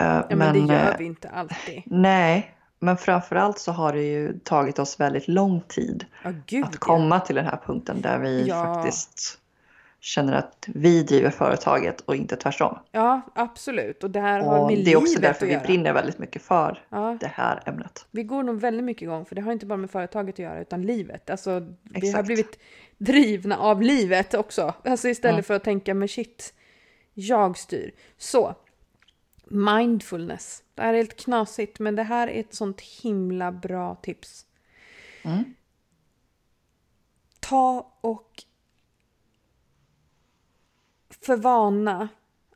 Uh, 0.00 0.06
ja, 0.06 0.26
men, 0.28 0.38
men, 0.38 0.52
det 0.66 0.74
gör 0.74 0.90
uh, 0.90 0.98
vi 0.98 1.04
inte 1.04 1.28
alltid. 1.28 1.82
Nej, 1.86 2.54
men 2.78 2.96
framförallt 2.96 3.58
så 3.58 3.72
har 3.72 3.92
det 3.92 4.02
ju 4.02 4.38
tagit 4.38 4.78
oss 4.78 5.00
väldigt 5.00 5.28
lång 5.28 5.60
tid 5.60 6.04
oh, 6.24 6.32
Gud, 6.46 6.64
att 6.64 6.76
komma 6.76 7.16
ja. 7.16 7.20
till 7.20 7.36
den 7.36 7.44
här 7.44 7.60
punkten 7.66 8.00
där 8.00 8.18
vi 8.18 8.46
ja. 8.48 8.74
faktiskt 8.74 9.38
känner 10.06 10.32
att 10.32 10.68
vi 10.74 11.02
driver 11.02 11.30
företaget 11.30 12.00
och 12.00 12.16
inte 12.16 12.36
tvärtom. 12.36 12.78
Ja, 12.92 13.20
absolut. 13.34 14.04
Och 14.04 14.10
det 14.10 14.20
här 14.20 14.40
har 14.40 14.58
och 14.58 14.66
med 14.66 14.84
Det 14.84 14.92
är 14.92 14.96
också 14.96 15.20
därför 15.20 15.46
vi 15.46 15.58
brinner 15.58 15.92
väldigt 15.92 16.18
mycket 16.18 16.42
för 16.42 16.84
ja. 16.88 17.16
det 17.20 17.26
här 17.26 17.62
ämnet. 17.66 18.06
Vi 18.10 18.22
går 18.22 18.42
nog 18.42 18.60
väldigt 18.60 18.84
mycket 18.84 19.02
igång 19.02 19.24
för 19.24 19.34
det 19.34 19.42
har 19.42 19.52
inte 19.52 19.66
bara 19.66 19.76
med 19.76 19.90
företaget 19.90 20.34
att 20.34 20.38
göra 20.38 20.60
utan 20.60 20.82
livet. 20.82 21.30
Alltså, 21.30 21.50
Exakt. 21.84 22.04
vi 22.04 22.12
har 22.12 22.22
blivit 22.22 22.58
drivna 22.98 23.58
av 23.58 23.82
livet 23.82 24.34
också. 24.34 24.74
Alltså 24.84 25.08
istället 25.08 25.34
mm. 25.34 25.42
för 25.42 25.54
att 25.54 25.64
tänka 25.64 25.94
men 25.94 26.08
shit, 26.08 26.54
jag 27.14 27.58
styr. 27.58 27.94
Så, 28.18 28.54
mindfulness. 29.44 30.62
Det 30.74 30.82
här 30.82 30.92
är 30.92 30.96
helt 30.96 31.16
knasigt 31.16 31.78
men 31.78 31.96
det 31.96 32.02
här 32.02 32.28
är 32.28 32.40
ett 32.40 32.54
sånt 32.54 32.80
himla 32.80 33.52
bra 33.52 33.94
tips. 33.94 34.46
Mm. 35.22 35.54
Ta 37.40 37.92
och 38.00 38.45
för 41.26 41.36
vana 41.36 42.08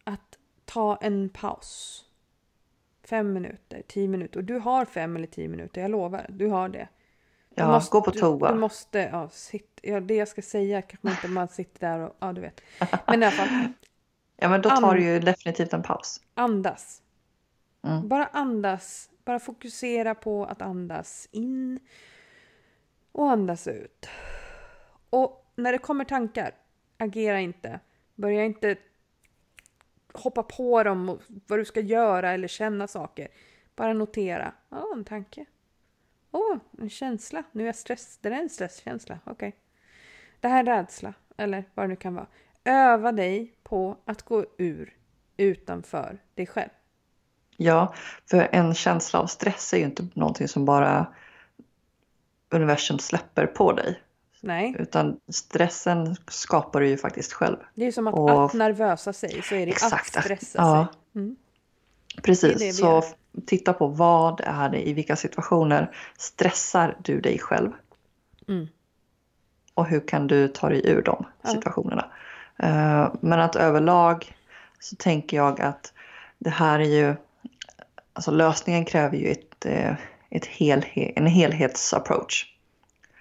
att 0.04 0.38
ta 0.64 0.96
en 0.96 1.28
paus. 1.28 2.04
Fem 3.04 3.32
minuter, 3.32 3.82
tio 3.88 4.08
minuter. 4.08 4.40
Och 4.40 4.44
du 4.44 4.58
har 4.58 4.84
fem 4.84 5.16
eller 5.16 5.26
tio 5.26 5.48
minuter, 5.48 5.80
jag 5.80 5.90
lovar. 5.90 6.26
Du 6.28 6.46
har 6.46 6.68
det. 6.68 6.88
Du 7.48 7.62
ja, 7.62 7.68
måste, 7.68 7.92
gå 7.92 8.02
på 8.02 8.10
toa. 8.10 8.48
Du, 8.48 8.54
du 8.54 8.60
måste, 8.60 8.98
ja, 8.98 9.28
sitt, 9.28 9.80
ja, 9.82 10.00
det 10.00 10.14
jag 10.14 10.28
ska 10.28 10.42
säga 10.42 10.82
kanske 10.82 11.10
inte 11.10 11.28
man 11.28 11.48
sitter 11.48 11.88
där 11.88 12.00
och, 12.00 12.16
ja 12.20 12.32
du 12.32 12.40
vet. 12.40 12.60
Men 13.06 13.22
i 13.22 13.26
alla 13.26 13.30
fall. 13.30 13.48
ja 14.36 14.48
men 14.48 14.62
då 14.62 14.70
tar 14.70 14.94
du 14.94 15.04
ju 15.04 15.18
definitivt 15.18 15.72
en 15.72 15.82
paus. 15.82 16.20
Andas. 16.34 17.02
Mm. 17.82 18.08
Bara 18.08 18.26
andas. 18.26 19.10
Bara 19.24 19.38
fokusera 19.38 20.14
på 20.14 20.44
att 20.44 20.62
andas 20.62 21.28
in 21.32 21.80
och 23.12 23.30
andas 23.30 23.68
ut. 23.68 24.08
Och 25.10 25.52
när 25.56 25.72
det 25.72 25.78
kommer 25.78 26.04
tankar, 26.04 26.54
agera 26.98 27.40
inte. 27.40 27.80
Börja 28.20 28.44
inte 28.44 28.76
hoppa 30.12 30.42
på 30.42 30.82
dem 30.82 31.08
och 31.08 31.22
vad 31.46 31.58
du 31.58 31.64
ska 31.64 31.80
göra 31.80 32.32
eller 32.32 32.48
känna 32.48 32.86
saker. 32.86 33.28
Bara 33.76 33.92
notera. 33.92 34.52
Ja, 34.68 34.76
oh, 34.76 34.98
en 34.98 35.04
tanke. 35.04 35.44
Åh, 36.30 36.52
oh, 36.52 36.58
en 36.78 36.90
känsla. 36.90 37.42
Nu 37.52 37.62
är 37.62 37.66
jag 37.66 37.76
stress. 37.76 38.18
Det 38.22 38.28
är 38.28 38.32
en 38.32 38.48
stresskänsla. 38.48 39.18
Okej. 39.24 39.48
Okay. 39.48 39.52
Det 40.40 40.48
här 40.48 40.64
är 40.64 40.76
rädsla. 40.76 41.14
Eller 41.36 41.64
vad 41.74 41.84
det 41.84 41.88
nu 41.88 41.96
kan 41.96 42.14
vara. 42.14 42.26
Öva 42.64 43.12
dig 43.12 43.54
på 43.62 43.96
att 44.04 44.22
gå 44.22 44.44
ur 44.58 44.96
utanför 45.36 46.18
dig 46.34 46.46
själv. 46.46 46.70
Ja, 47.56 47.94
för 48.30 48.48
en 48.52 48.74
känsla 48.74 49.20
av 49.20 49.26
stress 49.26 49.72
är 49.72 49.78
ju 49.78 49.84
inte 49.84 50.06
någonting 50.14 50.48
som 50.48 50.64
bara 50.64 51.14
universum 52.50 52.98
släpper 52.98 53.46
på 53.46 53.72
dig. 53.72 54.00
Nej. 54.40 54.76
Utan 54.78 55.20
stressen 55.28 56.16
skapar 56.28 56.80
du 56.80 56.88
ju 56.88 56.96
faktiskt 56.96 57.32
själv. 57.32 57.56
Det 57.74 57.86
är 57.86 57.92
som 57.92 58.06
att, 58.06 58.14
och... 58.14 58.44
att 58.44 58.54
nervösa 58.54 59.12
sig 59.12 59.42
så 59.42 59.54
är 59.54 59.66
det 59.66 59.72
exakt, 59.72 60.16
att 60.16 60.24
stressa 60.24 60.58
ja. 60.58 60.86
sig. 60.92 61.22
Mm. 61.22 61.36
Precis, 62.22 62.58
det 62.58 62.66
det 62.66 62.72
så 62.72 63.04
titta 63.46 63.72
på 63.72 63.86
vad 63.86 64.40
är 64.44 64.68
det 64.68 64.88
i 64.88 64.92
vilka 64.92 65.16
situationer 65.16 65.90
stressar 66.18 66.96
du 67.04 67.20
dig 67.20 67.38
själv? 67.38 67.70
Mm. 68.48 68.68
Och 69.74 69.86
hur 69.86 70.08
kan 70.08 70.26
du 70.26 70.48
ta 70.48 70.68
dig 70.68 70.86
ur 70.86 71.02
de 71.02 71.26
situationerna? 71.44 72.10
Eh, 72.58 73.12
men 73.20 73.40
att 73.40 73.56
överlag 73.56 74.36
så 74.78 74.96
tänker 74.96 75.36
jag 75.36 75.60
att 75.60 75.92
det 76.38 76.50
här 76.50 76.80
är 76.80 76.84
ju, 76.84 77.14
alltså 78.12 78.30
lösningen 78.30 78.84
kräver 78.84 79.16
ju 79.16 79.30
ett, 79.30 79.66
eh, 79.66 79.94
ett 80.30 80.46
helhet, 80.46 81.12
en 81.16 81.26
helhetsapproach. 81.26 82.49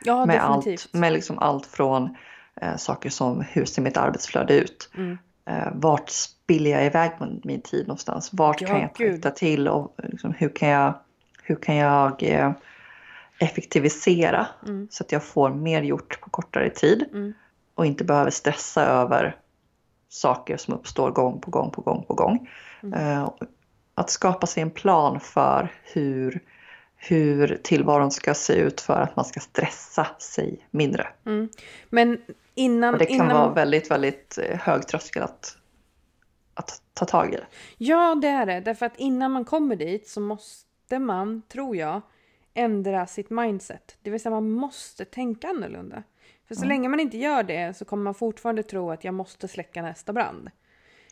Ja, 0.03 0.25
med 0.25 0.41
definitivt. 0.41 0.89
Allt, 0.93 0.93
med 0.93 1.13
liksom 1.13 1.39
allt 1.39 1.65
från 1.65 2.15
eh, 2.61 2.75
saker 2.75 3.09
som 3.09 3.41
hur 3.41 3.65
ser 3.65 3.81
mitt 3.81 3.97
arbetsflöde 3.97 4.53
ut? 4.53 4.89
Mm. 4.97 5.17
Eh, 5.45 5.67
vart 5.73 6.09
spiller 6.09 6.71
jag 6.71 6.85
iväg 6.85 7.11
min 7.43 7.61
tid 7.61 7.87
någonstans? 7.87 8.29
Vart 8.33 8.61
ja, 8.61 8.67
kan 8.67 8.81
jag 8.81 8.93
titta 8.93 9.31
till 9.31 9.67
och 9.67 9.95
liksom, 10.03 10.33
hur 10.37 10.49
kan 10.49 10.69
jag, 10.69 10.93
hur 11.43 11.55
kan 11.55 11.75
jag 11.75 12.23
eh, 12.23 12.51
effektivisera 13.39 14.47
mm. 14.67 14.87
så 14.91 15.03
att 15.03 15.11
jag 15.11 15.23
får 15.23 15.49
mer 15.49 15.81
gjort 15.81 16.21
på 16.21 16.29
kortare 16.29 16.69
tid 16.69 17.05
mm. 17.11 17.33
och 17.75 17.85
inte 17.85 18.03
behöver 18.03 18.31
stressa 18.31 18.85
över 18.85 19.35
saker 20.09 20.57
som 20.57 20.73
uppstår 20.73 21.11
gång 21.11 21.41
på 21.41 21.51
gång 21.51 21.71
på 21.71 21.81
gång 21.81 22.03
på 22.03 22.13
gång. 22.13 22.49
Mm. 22.83 22.93
Eh, 22.93 23.29
att 23.95 24.09
skapa 24.09 24.47
sig 24.47 24.63
en 24.63 24.71
plan 24.71 25.19
för 25.19 25.71
hur 25.83 26.41
hur 27.01 27.59
tillvaron 27.63 28.11
ska 28.11 28.33
se 28.33 28.53
ut 28.53 28.81
för 28.81 29.01
att 29.01 29.15
man 29.15 29.25
ska 29.25 29.39
stressa 29.39 30.07
sig 30.19 30.67
mindre. 30.71 31.07
Mm. 31.25 31.49
Men 31.89 32.21
innan... 32.55 32.93
Och 32.93 32.99
det 32.99 33.05
kan 33.05 33.15
innan... 33.15 33.29
vara 33.29 33.53
väldigt, 33.53 33.91
väldigt 33.91 34.37
eh, 34.37 34.59
hög 34.59 34.87
tröskel 34.87 35.23
att, 35.23 35.57
att 36.53 36.81
ta 36.93 37.05
tag 37.05 37.33
i 37.33 37.37
det. 37.37 37.47
Ja, 37.77 38.15
det 38.15 38.27
är 38.27 38.45
det. 38.45 38.59
Därför 38.59 38.85
att 38.85 38.97
innan 38.97 39.31
man 39.31 39.45
kommer 39.45 39.75
dit 39.75 40.07
så 40.07 40.21
måste 40.21 40.99
man, 40.99 41.41
tror 41.47 41.75
jag, 41.75 42.01
ändra 42.53 43.07
sitt 43.07 43.29
mindset. 43.29 43.97
Det 44.01 44.09
vill 44.09 44.21
säga 44.21 44.31
man 44.31 44.51
måste 44.51 45.05
tänka 45.05 45.47
annorlunda. 45.47 46.03
För 46.47 46.55
så 46.55 46.61
mm. 46.61 46.69
länge 46.69 46.89
man 46.89 46.99
inte 46.99 47.17
gör 47.17 47.43
det 47.43 47.77
så 47.77 47.85
kommer 47.85 48.03
man 48.03 48.13
fortfarande 48.13 48.63
tro 48.63 48.91
att 48.91 49.03
jag 49.03 49.13
måste 49.13 49.47
släcka 49.47 49.81
nästa 49.81 50.13
brand. 50.13 50.49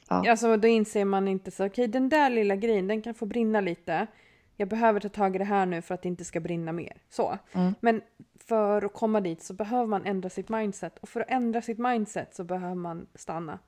Ja. 0.10 0.32
Alltså 0.32 0.58
då 0.58 0.67
inser 0.67 1.06
man 1.06 1.27
inte 1.27 1.51
så, 1.51 1.65
okej 1.65 1.84
okay, 1.84 1.88
den 1.88 2.10
där 2.10 2.29
lilla 2.29 2.56
grejen 2.56 2.88
den 2.88 3.01
kan 3.01 3.13
få 3.13 3.25
brinna 3.25 3.62
lite 3.62 4.08
jag 4.57 4.67
behöver 4.69 4.99
ta 4.99 5.09
tag 5.09 5.35
i 5.35 5.39
det 5.39 5.45
här 5.45 5.65
nu 5.65 5.81
för 5.81 5.95
att 5.95 6.01
det 6.01 6.07
inte 6.07 6.25
ska 6.25 6.39
brinna 6.39 6.71
mer. 6.71 7.01
Så. 7.09 7.37
Mm. 7.51 7.73
Men 7.79 8.01
för 8.35 8.85
att 8.85 8.93
komma 8.93 9.21
dit 9.21 9.43
så 9.43 9.53
behöver 9.53 9.85
man 9.85 10.05
ändra 10.05 10.29
sitt 10.29 10.49
mindset. 10.49 10.97
Och 10.99 11.09
för 11.09 11.21
att 11.21 11.29
ändra 11.29 11.61
sitt 11.61 11.77
mindset 11.77 12.35
så 12.35 12.43
behöver 12.43 12.75
man 12.75 13.07
stanna. 13.15 13.59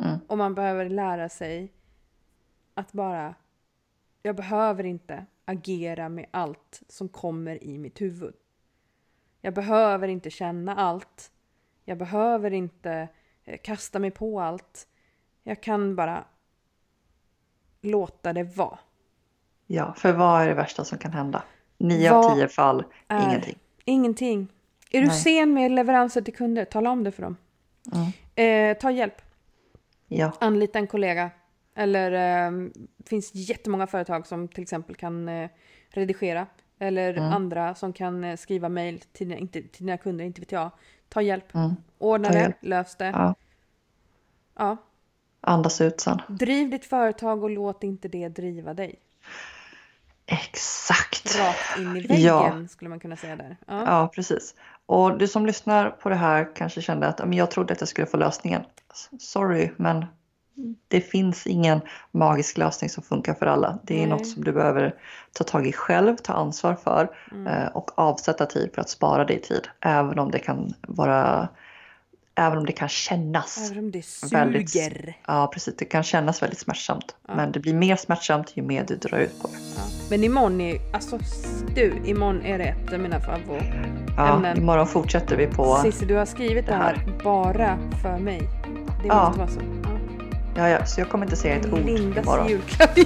Mm. 0.00 0.18
Och 0.26 0.38
man 0.38 0.54
behöver 0.54 0.88
lära 0.88 1.28
sig 1.28 1.72
att 2.74 2.92
bara... 2.92 3.34
Jag 4.22 4.36
behöver 4.36 4.84
inte 4.84 5.26
agera 5.44 6.08
med 6.08 6.26
allt 6.30 6.82
som 6.88 7.08
kommer 7.08 7.64
i 7.64 7.78
mitt 7.78 8.00
huvud. 8.00 8.34
Jag 9.40 9.54
behöver 9.54 10.08
inte 10.08 10.30
känna 10.30 10.76
allt. 10.76 11.32
Jag 11.84 11.98
behöver 11.98 12.50
inte 12.50 13.08
eh, 13.44 13.60
kasta 13.62 13.98
mig 13.98 14.10
på 14.10 14.40
allt. 14.40 14.88
Jag 15.42 15.62
kan 15.62 15.96
bara 15.96 16.24
låta 17.80 18.32
det 18.32 18.42
vara. 18.42 18.78
Ja, 19.66 19.94
för 19.96 20.12
vad 20.12 20.42
är 20.42 20.48
det 20.48 20.54
värsta 20.54 20.84
som 20.84 20.98
kan 20.98 21.12
hända? 21.12 21.42
Nio 21.78 22.12
av 22.12 22.34
tio 22.34 22.48
fall, 22.48 22.84
ingenting. 23.10 23.58
Ingenting. 23.84 24.48
Är 24.90 25.00
du 25.00 25.06
Nej. 25.06 25.16
sen 25.16 25.54
med 25.54 25.70
leveranser 25.70 26.22
till 26.22 26.34
kunder, 26.34 26.64
tala 26.64 26.90
om 26.90 27.04
det 27.04 27.12
för 27.12 27.22
dem. 27.22 27.36
Mm. 27.92 28.72
Eh, 28.72 28.78
ta 28.78 28.90
hjälp. 28.90 29.22
Ja. 30.08 30.32
Anlita 30.40 30.78
en 30.78 30.86
kollega. 30.86 31.30
Eller 31.74 32.12
eh, 32.12 32.68
finns 33.06 33.34
jättemånga 33.34 33.86
företag 33.86 34.26
som 34.26 34.48
till 34.48 34.62
exempel 34.62 34.96
kan 34.96 35.28
eh, 35.28 35.50
redigera. 35.90 36.46
Eller 36.78 37.16
mm. 37.16 37.32
andra 37.32 37.74
som 37.74 37.92
kan 37.92 38.24
eh, 38.24 38.36
skriva 38.36 38.68
mejl 38.68 39.00
till, 39.12 39.48
till 39.48 39.68
dina 39.78 39.96
kunder, 39.96 40.24
inte 40.24 40.40
vet 40.40 40.52
jag. 40.52 40.70
Ta 41.08 41.22
hjälp. 41.22 41.54
Mm. 41.54 41.70
Ordna 41.98 42.28
Ta 42.28 42.34
det, 42.34 42.40
hjälp. 42.40 42.56
lös 42.60 42.96
det. 42.96 43.06
Ja. 43.06 43.34
ja. 44.54 44.76
Andas 45.40 45.80
ut 45.80 46.00
sen. 46.00 46.20
Driv 46.28 46.70
ditt 46.70 46.84
företag 46.84 47.42
och 47.42 47.50
låt 47.50 47.84
inte 47.84 48.08
det 48.08 48.28
driva 48.28 48.74
dig. 48.74 48.98
Exakt. 50.26 51.38
Rakt 51.38 51.78
in 51.78 51.96
i 51.96 52.00
väggen 52.00 52.22
ja. 52.22 52.68
skulle 52.68 52.88
man 52.88 53.00
kunna 53.00 53.16
säga 53.16 53.36
där. 53.36 53.56
Ja. 53.66 53.84
ja. 53.86 54.10
precis. 54.14 54.54
Och 54.86 55.18
du 55.18 55.28
som 55.28 55.46
lyssnar 55.46 55.90
på 55.90 56.08
det 56.08 56.14
här 56.14 56.56
kanske 56.56 56.82
kände 56.82 57.06
att 57.06 57.18
men 57.18 57.32
jag 57.32 57.50
trodde 57.50 57.72
att 57.72 57.80
jag 57.80 57.88
skulle 57.88 58.06
få 58.06 58.16
lösningen. 58.16 58.62
Sorry, 59.18 59.70
men 59.76 60.06
det 60.88 61.00
finns 61.00 61.46
ingen 61.46 61.80
magisk 62.10 62.58
lösning 62.58 62.90
som 62.90 63.02
funkar 63.02 63.34
för 63.34 63.46
alla. 63.46 63.78
Det 63.82 63.94
är 63.94 63.98
Nej. 63.98 64.06
något 64.06 64.26
som 64.26 64.44
du 64.44 64.52
behöver 64.52 64.94
ta 65.32 65.44
tag 65.44 65.66
i 65.66 65.72
själv, 65.72 66.16
ta 66.16 66.32
ansvar 66.32 66.74
för 66.74 67.16
mm. 67.30 67.46
Eh, 67.46 67.68
och 67.68 67.98
avsätta 67.98 68.46
tid 68.46 68.70
för 68.74 68.80
att 68.80 68.90
spara 68.90 69.24
dig 69.24 69.40
tid. 69.40 69.68
Även 69.80 70.18
om 70.18 70.30
det 70.30 70.38
kan 70.38 70.74
vara 70.88 71.48
Även 72.34 72.58
om 72.58 72.66
det 72.66 72.72
kan 72.72 72.88
kännas. 72.88 73.70
Även 73.70 73.84
om 73.84 73.90
det 73.90 74.02
suger. 74.02 74.36
Väldigt- 74.38 75.14
Ja, 75.26 75.50
precis. 75.54 75.76
Det 75.76 75.84
kan 75.84 76.02
kännas 76.02 76.42
väldigt 76.42 76.58
smärtsamt. 76.58 77.14
Ja. 77.28 77.34
Men 77.36 77.52
det 77.52 77.60
blir 77.60 77.74
mer 77.74 77.96
smärtsamt 77.96 78.52
ju 78.56 78.62
mer 78.62 78.84
du 78.88 78.96
drar 78.96 79.18
ut 79.18 79.42
på 79.42 79.48
det. 79.48 79.54
Ja. 79.76 79.82
Men 80.10 80.24
imorgon 80.24 80.60
är 80.60 80.78
alltså 80.94 81.18
du, 81.74 81.94
imorgon 82.04 82.42
är 82.42 82.58
det 82.58 82.64
ett 82.64 82.92
av 82.92 82.98
mina 83.00 83.20
favorit. 83.20 83.62
Ja, 84.16 84.36
Ämnen. 84.36 84.58
imorgon 84.58 84.86
fortsätter 84.86 85.36
vi 85.36 85.46
på... 85.46 85.76
Cissi, 85.82 86.04
du 86.06 86.14
har 86.14 86.26
skrivit 86.26 86.66
det 86.66 86.74
här 86.74 86.94
här. 86.94 87.18
bara 87.24 87.78
för 88.02 88.18
mig. 88.18 88.40
Det 89.02 89.08
Ja. 89.08 89.24
måste 89.26 89.38
vara 89.40 89.50
så. 89.50 89.60
Ja. 89.84 89.90
Ja, 90.56 90.68
ja, 90.68 90.86
så 90.86 91.00
jag 91.00 91.08
kommer 91.10 91.24
inte 91.26 91.36
säga 91.36 91.54
ett 91.56 91.72
ord 91.72 91.78
Lindas 91.84 92.24
imorgon. 92.24 92.48
julklapp. 92.48 92.90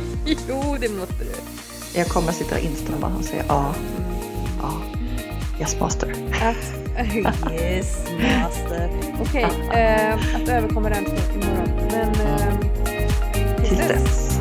jo, 0.48 0.76
det 0.80 0.88
måste 0.88 1.24
du. 1.24 1.32
Jag 1.98 2.06
kommer 2.08 2.32
sitta 2.32 2.54
och 2.54 2.60
instämma 2.60 3.06
och 3.18 3.24
säga 3.24 3.44
ja, 3.48 3.74
Mm. 3.98 4.10
ja. 4.62 4.72
Yes 5.58 5.80
master. 5.80 6.14
Att, 6.42 6.74
yes, 7.52 8.06
master. 8.42 8.90
Okej, 9.20 9.46
eh, 9.72 10.14
att 10.36 10.48
överkomma 10.48 10.88
den 10.88 11.04
till 11.04 11.14
imorgon. 11.34 11.70
Men 11.90 12.08
eh, 12.08 12.58
Tills 13.64 13.88
dess. 13.88 14.40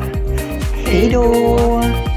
Hej 0.86 1.10
då! 1.10 2.15